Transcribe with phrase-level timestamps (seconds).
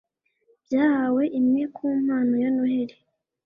[0.63, 2.95] Byahawe imwe kumpano ya Noheri